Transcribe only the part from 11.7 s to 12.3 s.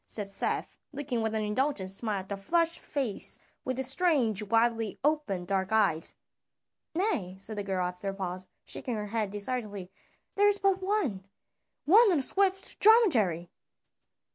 one on a